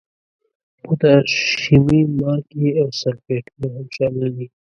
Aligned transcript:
پوتاشیمي 0.83 2.01
مالګې 2.17 2.69
او 2.81 2.87
سلفیټونه 3.01 3.67
هم 3.73 3.85
شامل 3.95 4.25
دي. 4.37 4.47